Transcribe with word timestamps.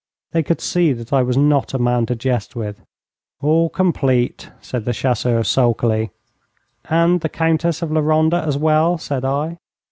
They 0.31 0.41
could 0.41 0.59
see 0.61 0.93
that 0.93 1.13
I 1.13 1.21
was 1.21 1.37
not 1.37 1.75
a 1.75 1.77
man 1.77 2.07
to 2.07 2.15
jest 2.15 2.55
with. 2.55 2.81
'All 3.39 3.69
complete,' 3.69 4.49
said 4.59 4.85
the 4.85 4.93
chasseur, 4.93 5.43
sulkily. 5.43 6.09
'And 6.89 7.21
the 7.21 7.29
Countess 7.29 7.83
of 7.83 7.91
La 7.91 8.01
Ronda 8.01 8.37
as 8.43 8.57
well?' 8.57 8.97
said 8.97 9.23
I. 9.23 9.59